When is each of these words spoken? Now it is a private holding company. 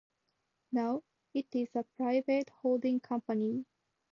Now 0.71 1.03
it 1.31 1.45
is 1.51 1.67
a 1.75 1.83
private 1.95 2.49
holding 2.63 2.99
company. 3.01 3.65